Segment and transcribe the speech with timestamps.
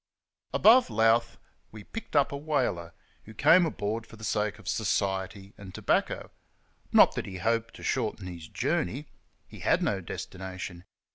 [0.51, 1.37] Above Louth
[1.71, 6.31] we picked up a "whaler," who came aboard for the sake of society and tobacco.
[6.91, 9.05] Not that he hoped to shorten his journey;
[9.45, 10.85] he had no destina tion.